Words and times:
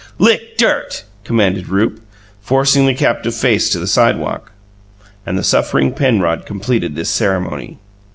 "Lick 0.17 0.57
dirt," 0.57 1.03
commanded 1.23 1.67
Rupe, 1.69 2.01
forcing 2.41 2.87
the 2.87 2.95
captive's 2.95 3.39
face 3.39 3.69
to 3.69 3.77
the 3.77 3.85
sidewalk; 3.85 4.51
and 5.27 5.37
the 5.37 5.43
suffering 5.43 5.91
Penrod 5.93 6.43
completed 6.47 6.95
this 6.95 7.07
ceremony. 7.11 7.77